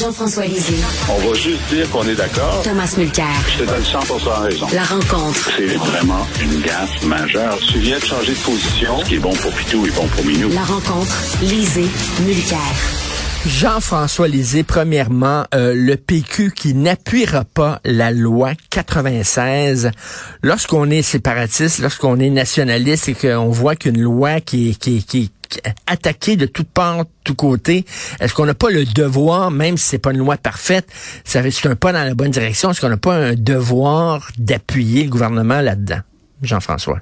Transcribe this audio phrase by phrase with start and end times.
[0.00, 0.82] Jean-François Lisée.
[1.10, 2.62] On va juste dire qu'on est d'accord.
[2.64, 3.26] Thomas Mulcair.
[3.52, 3.98] Je te donne 100
[4.40, 4.66] raison.
[4.72, 5.50] La rencontre.
[5.58, 7.58] C'est vraiment une gaffe majeure.
[7.58, 8.98] Tu viens de changer de position.
[9.00, 10.48] Ce qui est bon pour Pitou est bon pour Minou.
[10.54, 11.14] La rencontre.
[11.42, 11.86] Lisée.
[12.24, 12.58] Mulcair.
[13.46, 19.90] Jean-François Lisée, premièrement, euh, le PQ qui n'appuiera pas la loi 96
[20.42, 25.30] lorsqu'on est séparatiste, lorsqu'on est nationaliste et qu'on voit qu'une loi qui, qui, qui,
[25.86, 27.84] attaquée de toutes parts, de tous côtés,
[28.20, 30.86] est-ce qu'on n'a pas le devoir, même si c'est pas une loi parfaite,
[31.24, 35.10] c'est un pas dans la bonne direction, est-ce qu'on n'a pas un devoir d'appuyer le
[35.10, 36.00] gouvernement là-dedans?
[36.42, 37.00] Jean-François.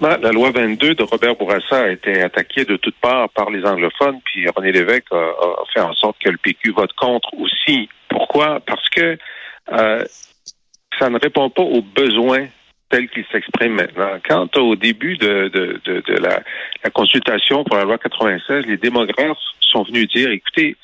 [0.00, 3.62] Ben, la loi 22 de Robert Bourassa a été attaquée de toutes parts par les
[3.64, 5.32] anglophones, puis René Lévesque a,
[5.74, 7.88] fait en sorte que le PQ vote contre aussi.
[8.08, 8.60] Pourquoi?
[8.60, 9.18] Parce que
[9.72, 10.04] euh,
[10.98, 12.46] ça ne répond pas aux besoins
[12.90, 14.18] tels qu'ils s'expriment maintenant.
[14.28, 16.42] Quand au début de, de, de, la,
[16.84, 20.76] la, consultation pour la loi 96, les démographes sont venus dire, écoutez,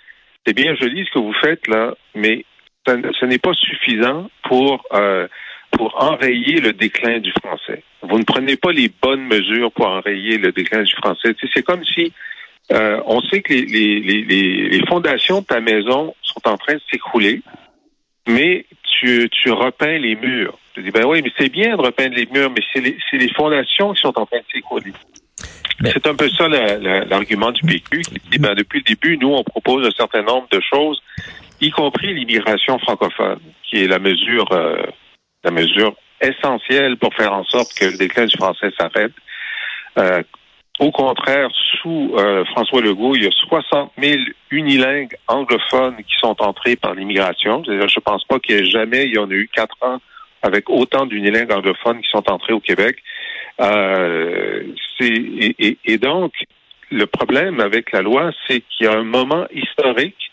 [0.47, 2.45] c'est bien joli ce que vous faites là, mais
[2.87, 5.27] ce n'est pas suffisant pour euh,
[5.73, 7.83] pour enrayer le déclin du français.
[8.03, 11.35] Vous ne prenez pas les bonnes mesures pour enrayer le déclin du français.
[11.53, 12.13] c'est comme si
[12.73, 16.75] euh, on sait que les, les, les, les, fondations de ta maison sont en train
[16.75, 17.43] de s'écrouler,
[18.27, 18.67] mais
[18.99, 20.59] tu, tu repeins les murs.
[20.75, 23.33] Tu dis, ben oui, mais c'est bien de repeindre les murs, mais c'est les, les
[23.35, 24.93] fondations qui sont en train de s'écrouler.
[25.85, 29.45] C'est un peu ça l'argument du PQ qui dit, ben, depuis le début, nous, on
[29.45, 31.03] propose un certain nombre de choses,
[31.61, 34.83] y compris l'immigration francophone, qui est la mesure euh,
[35.45, 39.13] la mesure essentielle pour faire en sorte que le déclin du français s'arrête.
[39.99, 40.23] Euh,
[40.79, 41.49] au contraire,
[41.81, 46.95] sous euh, François Legault, il y a 60 000 unilingues anglophones qui sont entrés par
[46.95, 47.63] l'immigration.
[47.65, 49.99] Je ne pense pas qu'il y ait jamais, il y en a eu quatre ans
[50.43, 52.99] avec autant d'unilingues anglophones qui sont entrés au Québec.
[53.61, 54.65] Euh,
[55.01, 56.33] et, et, donc,
[56.91, 60.31] le problème avec la loi, c'est qu'il y a un moment historique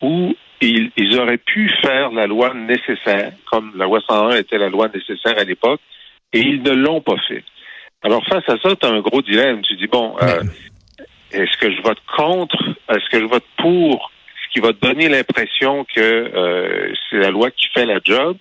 [0.00, 4.88] où ils, auraient pu faire la loi nécessaire, comme la loi 101 était la loi
[4.88, 5.80] nécessaire à l'époque,
[6.32, 7.44] et ils ne l'ont pas fait.
[8.02, 9.62] Alors face à ça, tu as un gros dilemme.
[9.62, 10.42] Tu dis, bon, euh,
[11.32, 12.56] est-ce que je vote contre,
[12.88, 14.10] est-ce que je vote pour?
[14.44, 18.36] Ce qui va donner l'impression que euh, c'est la loi qui fait la job,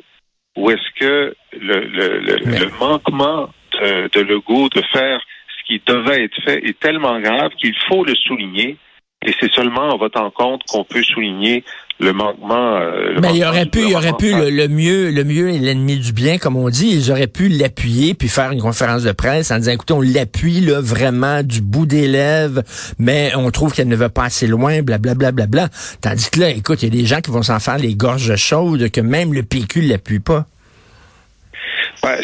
[0.57, 6.25] ou est-ce que le, le, le, manquement de, de Legault de faire ce qui devait
[6.25, 8.77] être fait est tellement grave qu'il faut le souligner,
[9.25, 11.63] et c'est seulement en votant contre qu'on peut souligner
[12.01, 12.77] le manquement.
[12.77, 16.13] Euh, Mais il aurait pu, il aurait pu le, mieux, le mieux est l'ennemi du
[16.13, 16.89] bien, comme on dit.
[16.89, 20.61] Ils auraient pu l'appuyer puis faire une conférence de presse en disant, écoutez, on l'appuie
[20.61, 22.61] là vraiment du bout des lèvres,
[22.97, 25.31] mais on trouve qu'elle ne va pas assez loin, blablabla.
[25.31, 25.69] Bla, bla, bla,
[26.01, 28.35] Tandis que là, écoute, il y a des gens qui vont s'en faire les gorges
[28.35, 30.45] chaudes que même le PQ l'appuie pas.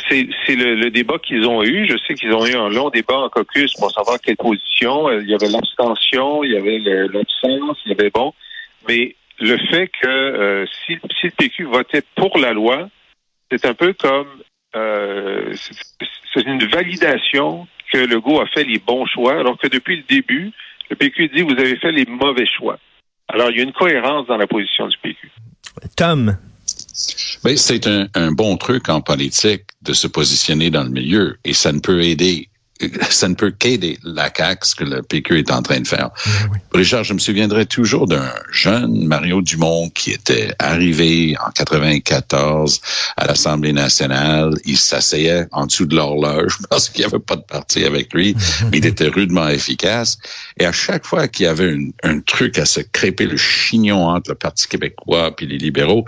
[0.09, 1.85] c'est le, le, débat qu'ils ont eu.
[1.87, 5.11] Je sais qu'ils ont eu un long débat en caucus pour savoir quelle position.
[5.11, 8.33] Il y avait l'abstention, il y avait l'absence, il y avait bon.
[8.87, 12.89] Mais le fait que euh, si, le PQ votait pour la loi,
[13.51, 14.27] c'est un peu comme
[14.75, 15.53] euh,
[16.33, 20.03] c'est une validation que le Legault a fait les bons choix, alors que depuis le
[20.03, 20.51] début,
[20.89, 22.79] le PQ dit vous avez fait les mauvais choix.
[23.27, 25.31] Alors il y a une cohérence dans la position du PQ.
[25.95, 26.37] Tom?
[27.43, 31.53] Ben, c'est un, un bon truc en politique de se positionner dans le milieu et
[31.53, 32.49] ça ne peut aider
[33.09, 36.09] ça ne peut qu'aider la CAQ, ce que le PQ est en train de faire.
[36.73, 42.81] Richard, je me souviendrai toujours d'un jeune Mario Dumont qui était arrivé en 94
[43.15, 44.53] à l'Assemblée nationale.
[44.65, 48.35] Il s'asseyait en dessous de l'horloge parce qu'il n'y avait pas de parti avec lui,
[48.71, 50.17] mais il était rudement efficace.
[50.59, 54.31] Et à chaque fois qu'il y avait un truc à se crêper le chignon entre
[54.31, 56.05] le Parti québécois puis les libéraux,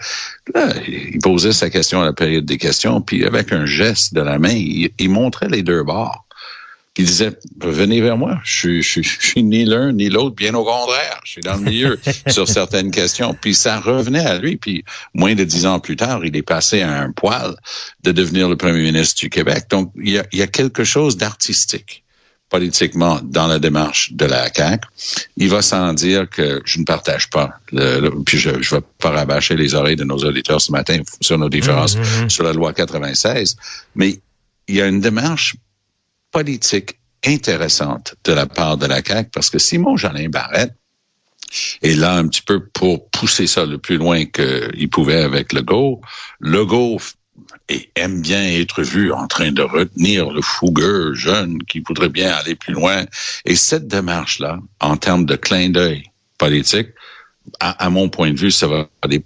[0.54, 4.22] là, il posait sa question à la période des questions, puis avec un geste de
[4.22, 6.26] la main, il, il montrait les deux bords.
[7.00, 8.42] Il disait, venez vers moi.
[8.44, 11.22] Je, je, je suis ni l'un ni l'autre, bien au contraire.
[11.24, 13.34] Je suis dans le milieu sur certaines questions.
[13.40, 14.58] Puis ça revenait à lui.
[14.58, 14.84] Puis
[15.14, 17.56] moins de dix ans plus tard, il est passé à un poil
[18.04, 19.68] de devenir le premier ministre du Québec.
[19.70, 22.04] Donc, il y a, il y a quelque chose d'artistique
[22.50, 24.86] politiquement dans la démarche de la CAQ.
[25.38, 27.54] Il va sans dire que je ne partage pas.
[27.72, 31.38] Le, puis je ne vais pas rabâcher les oreilles de nos auditeurs ce matin sur
[31.38, 32.30] nos différences mmh, mmh, mmh.
[32.30, 33.56] sur la loi 96.
[33.96, 34.20] Mais
[34.68, 35.56] il y a une démarche
[36.32, 40.76] politique intéressante de la part de la CAQ parce que Simon Jolin Barrette
[41.82, 45.62] est là un petit peu pour pousser ça le plus loin qu'il pouvait avec le
[45.62, 46.02] Go.
[46.40, 47.00] Le Go
[47.96, 52.56] aime bien être vu en train de retenir le fougueux jeune qui voudrait bien aller
[52.56, 53.06] plus loin.
[53.46, 56.04] Et cette démarche-là, en termes de clin d'œil
[56.38, 56.90] politique,
[57.60, 59.24] à, mon point de vue, ça va les,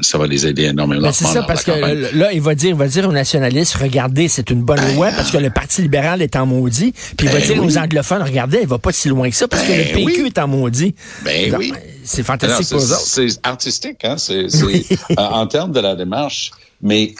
[0.00, 1.12] ça va les aider énormément.
[1.12, 1.70] C'est ça, parce que
[2.16, 5.10] là, il va dire, il va dire aux nationalistes, regardez, c'est une bonne ben, loi
[5.10, 6.92] parce que le Parti libéral est en maudit.
[7.16, 9.48] Puis il va ben dire aux anglophones, regardez, il va pas si loin que ça
[9.48, 10.94] parce que le ben PQ est en maudit.
[11.24, 11.72] Ben oui.
[12.04, 13.00] c'est fantastique pour eux autres.
[13.00, 14.16] C'est artistique, hein?
[14.18, 14.46] C'est
[15.16, 16.50] en termes de la démarche,
[16.80, 17.14] mais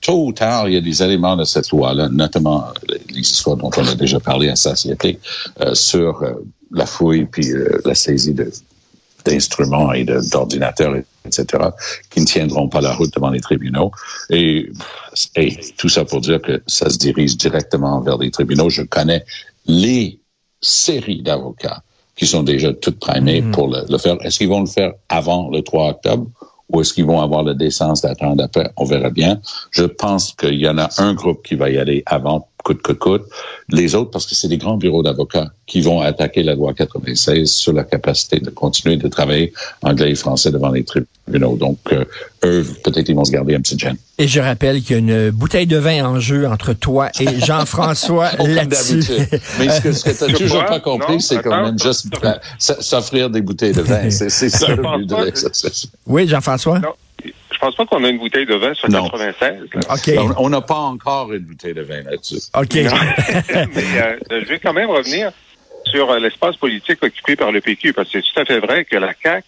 [0.00, 2.68] tôt ou tard, il y a des éléments de cette loi-là, notamment
[3.10, 5.18] les histoires dont on a déjà parlé à Satiété,
[5.60, 6.32] euh, sur euh,
[6.72, 8.50] la fouille puis euh, la saisie de
[9.24, 11.46] d'instruments et d'ordinateurs, etc.,
[12.10, 13.90] qui ne tiendront pas la route devant les tribunaux.
[14.30, 14.70] Et,
[15.36, 18.70] et tout ça pour dire que ça se dirige directement vers les tribunaux.
[18.70, 19.24] Je connais
[19.66, 20.20] les
[20.60, 21.82] séries d'avocats
[22.16, 23.50] qui sont déjà toutes primées mm.
[23.50, 24.16] pour le, le faire.
[24.20, 26.26] Est-ce qu'ils vont le faire avant le 3 octobre
[26.70, 28.70] ou est-ce qu'ils vont avoir la décence d'attendre après?
[28.76, 29.40] On verra bien.
[29.70, 32.92] Je pense qu'il y en a un groupe qui va y aller avant coûte que
[32.92, 33.22] coûte.
[33.68, 37.50] Les autres, parce que c'est des grands bureaux d'avocats qui vont attaquer la loi 96
[37.50, 39.52] sur la capacité de continuer de travailler
[39.82, 41.56] anglais et français devant les tribunaux.
[41.56, 42.04] Donc, euh,
[42.44, 43.96] eux, peut-être ils vont se garder un petit gêne.
[44.18, 47.38] Et je rappelle qu'il y a une bouteille de vin en jeu entre toi et
[47.44, 49.04] Jean-François là-dessus.
[49.58, 52.06] Mais ce que, ce que tu n'as toujours pas compris, c'est quand même juste
[52.58, 54.10] s'offrir des bouteilles de vin.
[54.10, 55.90] C'est ça le but de l'association.
[56.06, 56.80] Oui, Jean-François?
[57.64, 59.08] Je pense pas qu'on a une bouteille de vin sur non.
[59.08, 59.70] 96.
[59.90, 60.34] OK.
[60.36, 62.40] On n'a pas encore une bouteille de vin là-dessus.
[62.54, 62.74] OK.
[62.74, 65.32] Mais euh, je vais quand même revenir
[65.86, 68.84] sur euh, l'espace politique occupé par le PQ, parce que c'est tout à fait vrai
[68.84, 69.46] que la CAQ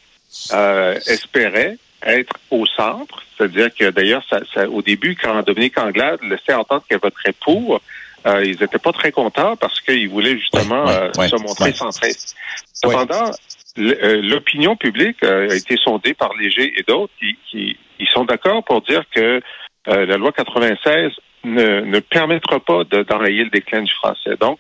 [0.53, 6.21] euh, espérait être au centre, c'est-à-dire que d'ailleurs, ça, ça, au début, quand Dominique Anglade
[6.23, 7.81] laissait entendre qu'elle voterait pour,
[8.27, 11.73] euh, ils n'étaient pas très contents parce qu'ils voulaient justement ouais, ouais, euh, se montrer
[11.73, 12.35] centristes.
[12.73, 13.31] Cependant,
[13.77, 18.83] l'opinion publique a été sondée par Léger et d'autres qui, qui ils sont d'accord pour
[18.83, 19.41] dire que
[19.89, 21.13] euh, la loi 96
[21.45, 24.37] ne, ne permettra pas d'enrayer le déclin du français.
[24.41, 24.59] Donc,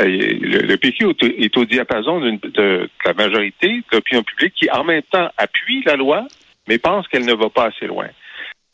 [0.00, 4.84] euh, le, PQ est au diapason de, de, la majorité de l'opinion publique qui, en
[4.84, 6.26] même temps, appuie la loi,
[6.68, 8.06] mais pense qu'elle ne va pas assez loin.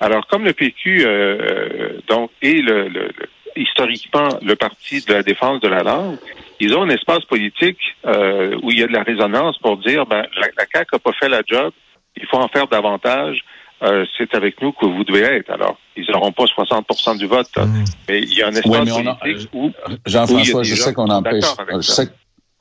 [0.00, 3.08] Alors, comme le PQ euh, donc est le, le,
[3.56, 6.18] historiquement le parti de la défense de la langue,
[6.60, 10.06] ils ont un espace politique euh, où il y a de la résonance pour dire
[10.06, 11.72] ben la, la CAQ n'a pas fait la job,
[12.16, 13.44] il faut en faire davantage.
[13.82, 15.50] Euh, c'est avec nous que vous devez être.
[15.50, 17.84] Alors, ils n'auront pas 60% du vote, mmh.
[18.08, 19.72] mais il y a un espace oui, politique où...
[20.06, 21.44] Jean-François, je sais qu'on empêche...
[21.74, 22.08] Je sais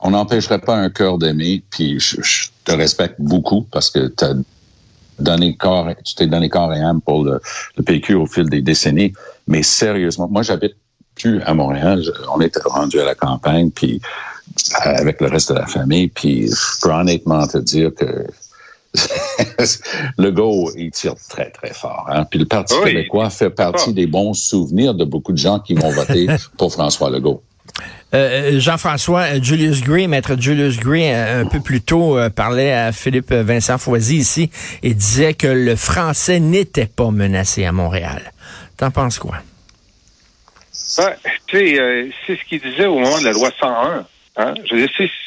[0.00, 4.24] on n'empêcherait pas un cœur d'aimer, puis je, je, te respecte beaucoup parce que tu
[4.24, 4.34] as
[5.18, 7.40] donné corps, tu t'es donné corps et âme pour le,
[7.76, 9.12] le, PQ au fil des décennies.
[9.46, 10.76] Mais sérieusement, moi, j'habite
[11.14, 12.02] plus à Montréal.
[12.34, 14.00] On est rendu à la campagne, puis
[14.80, 18.26] avec le reste de la famille, puis je peux honnêtement te dire que
[20.18, 22.06] le go, il tire très, très fort.
[22.08, 22.24] Hein?
[22.30, 25.74] Puis le Parti oui, québécois fait partie des bons souvenirs de beaucoup de gens qui
[25.74, 26.28] vont voter
[26.58, 27.42] pour François Legault.
[28.14, 33.32] Euh, Jean-François, Julius Gray, maître Julius Gray, un peu plus tôt, euh, parlait à Philippe
[33.32, 34.50] Vincent Foisy ici
[34.84, 38.32] et disait que le français n'était pas menacé à Montréal.
[38.76, 39.38] T'en penses quoi?
[40.96, 41.14] Ben,
[41.46, 44.06] tu sais, euh, c'est ce qu'il disait au moment de la loi 101.
[44.36, 44.54] Hein?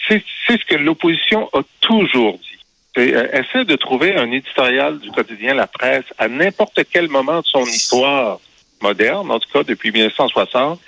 [0.07, 2.57] C'est ce que l'opposition a toujours dit.
[2.97, 7.45] Euh, essaie de trouver un éditorial du quotidien La Presse à n'importe quel moment de
[7.45, 8.39] son histoire
[8.81, 10.79] moderne, en tout cas depuis 1960,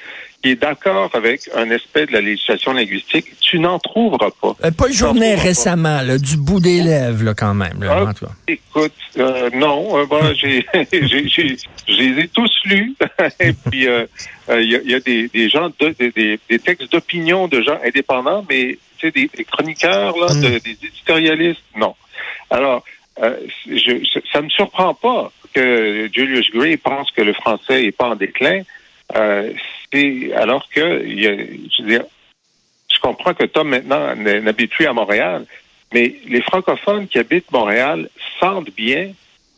[0.41, 4.55] qui est d'accord avec un aspect de la législation linguistique, tu n'en trouveras pas.
[4.63, 7.83] Euh, pas une journée récemment, là, du bout des lèvres, là, quand même.
[7.83, 11.57] Là, ah, écoute, euh, non, euh, bon, j'ai, j'ai,
[11.87, 12.95] les ai tous lus.
[13.39, 14.05] Et puis, il euh,
[14.47, 18.45] y, a, y, a, des, des gens, de, des, des textes d'opinion de gens indépendants,
[18.49, 20.41] mais tu sais, des, des chroniqueurs, là, mm.
[20.41, 21.95] de, des éditorialistes, non.
[22.49, 22.83] Alors,
[23.21, 28.09] je, ça ne me surprend pas que Julius Gray pense que le français est pas
[28.09, 28.61] en déclin.
[29.15, 29.51] Euh,
[30.35, 32.03] alors que, il y a, je, veux dire,
[32.93, 35.45] je comprends que Tom maintenant n'habite plus à Montréal,
[35.93, 39.11] mais les francophones qui habitent Montréal sentent bien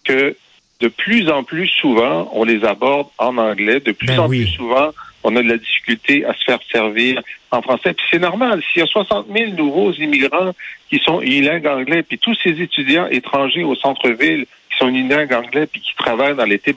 [0.03, 0.35] que
[0.79, 3.79] de plus en plus souvent, on les aborde en anglais.
[3.79, 4.43] De plus ben en oui.
[4.43, 4.89] plus souvent,
[5.23, 7.21] on a de la difficulté à se faire servir
[7.51, 7.93] en français.
[7.93, 8.63] Puis c'est normal.
[8.63, 10.53] S'il y a 60 000 nouveaux immigrants
[10.89, 15.67] qui sont unilingues anglais, puis tous ces étudiants étrangers au centre-ville qui sont unilingues anglais,
[15.67, 16.73] puis qui travaillent dans les Tim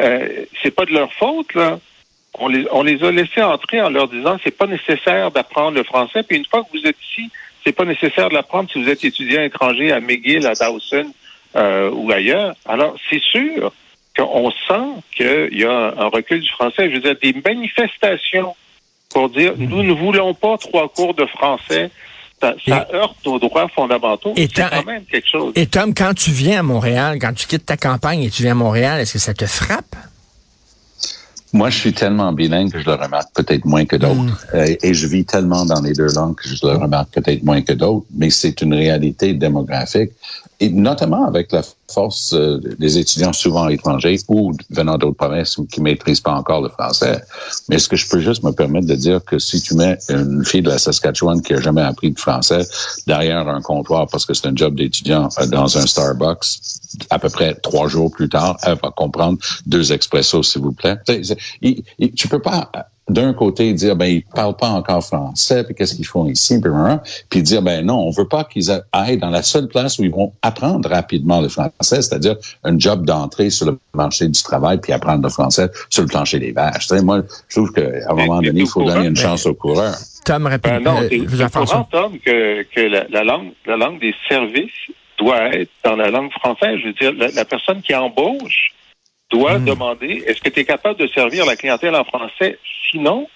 [0.00, 1.80] euh, c'est pas de leur faute, là.
[2.34, 5.82] On les, on les a laissés entrer en leur disant c'est pas nécessaire d'apprendre le
[5.82, 6.22] français.
[6.22, 7.30] Puis une fois que vous êtes ici,
[7.64, 11.12] c'est pas nécessaire de l'apprendre si vous êtes étudiant étranger à McGill, à Dawson
[11.56, 12.54] euh, ou ailleurs.
[12.66, 13.72] Alors, c'est sûr
[14.16, 16.88] qu'on sent qu'il y a un, recul du français.
[16.90, 18.54] Je veux dire, des manifestations
[19.10, 21.90] pour dire nous ne voulons pas trois cours de français.
[22.40, 24.32] Ça, ça et, heurte nos droits fondamentaux.
[24.36, 25.52] C'est quand même quelque chose.
[25.56, 28.52] Et Tom, quand tu viens à Montréal, quand tu quittes ta campagne et tu viens
[28.52, 29.96] à Montréal, est-ce que ça te frappe?
[31.52, 34.46] Moi, je suis tellement bilingue que je le remarque peut-être moins que d'autres.
[34.52, 34.56] Mm.
[34.56, 37.62] Euh, et je vis tellement dans les deux langues que je le remarque peut-être moins
[37.62, 38.06] que d'autres.
[38.14, 40.10] Mais c'est une réalité démographique.
[40.60, 45.80] Et notamment avec le force euh, des étudiants souvent étrangers ou venant d'autres provinces qui
[45.80, 47.22] maîtrisent pas encore le français.
[47.68, 50.44] Mais est-ce que je peux juste me permettre de dire que si tu mets une
[50.44, 52.66] fille de la Saskatchewan qui a jamais appris de français
[53.06, 56.44] derrière un comptoir parce que c'est un job d'étudiant euh, dans un Starbucks,
[57.10, 60.98] à peu près trois jours plus tard, elle va comprendre deux expressos, s'il vous plaît.
[62.16, 62.70] Tu peux pas
[63.08, 66.70] d'un côté dire ben ils parlent pas encore français puis qu'est-ce qu'ils font ici puis,
[67.30, 70.10] puis dire ben non on veut pas qu'ils aillent dans la seule place où ils
[70.10, 74.92] vont apprendre rapidement le français c'est-à-dire un job d'entrée sur le marché du travail puis
[74.92, 78.60] apprendre le français sur le plancher des vaches moi je trouve qu'à un moment donné
[78.60, 82.62] il faut donner une chance aux coureurs Tom rapidement ben non euh, c'est Tom que,
[82.64, 84.70] que la, langue la langue des services
[85.18, 88.72] doit être dans la langue française je veux dire la personne qui embauche
[89.30, 89.64] doit hmm.
[89.64, 92.58] demander est-ce que tu es capable de servir la clientèle en français?
[92.90, 93.26] Sinon,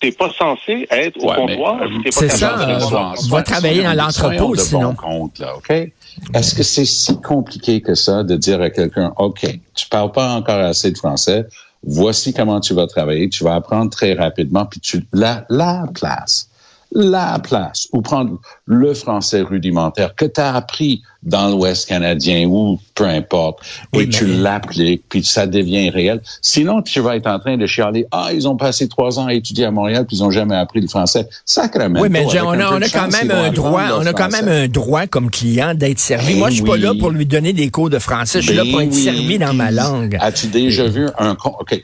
[0.00, 1.80] tu n'es pas censé être au comptoir.
[2.10, 2.56] C'est ça,
[2.90, 4.94] on va travailler dans l'entrepôt sinon.
[4.94, 5.70] Compte, là, OK?
[5.70, 10.32] Est-ce que c'est si compliqué que ça de dire à quelqu'un, OK, tu parles pas
[10.32, 11.46] encore assez de français,
[11.82, 16.48] voici comment tu vas travailler, tu vas apprendre très rapidement, puis tu la, la place
[16.92, 22.78] la place ou prendre le français rudimentaire que tu as appris dans l'Ouest canadien ou
[22.94, 23.60] peu importe,
[23.92, 26.20] et tu l'appliques, puis ça devient réel.
[26.42, 29.34] Sinon, tu vas être en train de chialer, ah, ils ont passé trois ans à
[29.34, 31.28] étudier à Montréal, puis ils ont jamais appris le français.
[31.44, 32.00] Sacrément.
[32.00, 34.68] Oui, mais on a, on a quand même un droit, on a quand même un
[34.68, 36.34] droit comme client d'être servi.
[36.34, 38.64] Moi, je suis pas là pour lui donner des cours de français, je suis là
[38.64, 40.16] pour être ben servi dans ma langue.
[40.20, 41.82] As-tu déjà vu un, OK,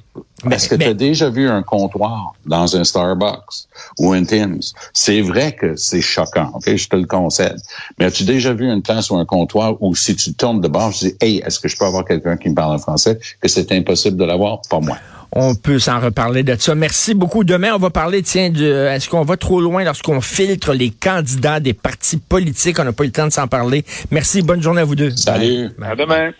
[0.51, 4.75] est-ce que tu as déjà vu un comptoir dans un Starbucks ou un Tim's?
[4.93, 6.75] C'est vrai que c'est choquant, OK?
[6.75, 7.57] Je te le concède.
[7.99, 10.93] Mais as-tu déjà vu une place ou un comptoir où si tu tournes de bord,
[10.93, 13.19] je dis, hey, est-ce que je peux avoir quelqu'un qui me parle en français?
[13.41, 14.61] Que c'est impossible de l'avoir?
[14.69, 14.97] Pas moi.
[15.37, 16.77] On peut s'en reparler de ça.
[16.77, 17.43] Merci beaucoup.
[17.43, 21.59] Demain, on va parler, tiens, de est-ce qu'on va trop loin lorsqu'on filtre les candidats
[21.59, 22.79] des partis politiques?
[22.79, 23.85] On n'a pas eu le temps de s'en parler.
[24.13, 24.43] Merci.
[24.43, 25.11] Bonne journée à vous deux.
[25.11, 25.71] Salut.
[25.83, 26.31] À demain.